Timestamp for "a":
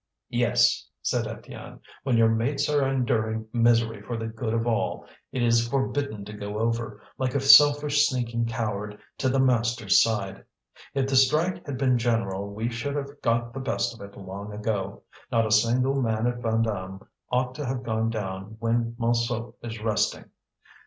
7.35-7.39, 15.45-15.51